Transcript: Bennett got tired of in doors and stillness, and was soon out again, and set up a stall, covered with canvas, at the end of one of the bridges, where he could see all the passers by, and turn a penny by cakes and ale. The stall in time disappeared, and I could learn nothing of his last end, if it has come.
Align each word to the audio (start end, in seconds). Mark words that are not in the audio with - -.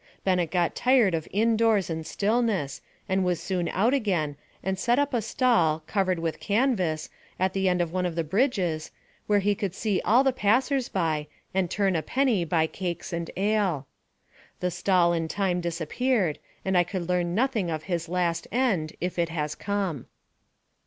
Bennett 0.23 0.49
got 0.49 0.73
tired 0.73 1.13
of 1.13 1.27
in 1.29 1.55
doors 1.55 1.87
and 1.87 2.07
stillness, 2.07 2.81
and 3.07 3.23
was 3.23 3.39
soon 3.39 3.69
out 3.69 3.93
again, 3.93 4.35
and 4.63 4.79
set 4.79 4.97
up 4.97 5.13
a 5.13 5.21
stall, 5.21 5.83
covered 5.85 6.17
with 6.17 6.39
canvas, 6.39 7.11
at 7.39 7.53
the 7.53 7.69
end 7.69 7.81
of 7.81 7.91
one 7.93 8.07
of 8.07 8.15
the 8.15 8.23
bridges, 8.23 8.89
where 9.27 9.41
he 9.41 9.53
could 9.53 9.75
see 9.75 10.01
all 10.03 10.23
the 10.23 10.33
passers 10.33 10.89
by, 10.89 11.27
and 11.53 11.69
turn 11.69 11.95
a 11.95 12.01
penny 12.01 12.43
by 12.43 12.65
cakes 12.65 13.13
and 13.13 13.29
ale. 13.37 13.85
The 14.59 14.71
stall 14.71 15.13
in 15.13 15.27
time 15.27 15.61
disappeared, 15.61 16.39
and 16.65 16.75
I 16.75 16.83
could 16.83 17.07
learn 17.07 17.35
nothing 17.35 17.69
of 17.69 17.83
his 17.83 18.09
last 18.09 18.47
end, 18.51 18.93
if 19.01 19.19
it 19.19 19.29
has 19.29 19.53
come. 19.53 20.07